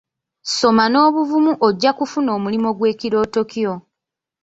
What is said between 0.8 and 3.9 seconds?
n'obuvumu ojja kufuna omulimu gw'ekirooto kyo.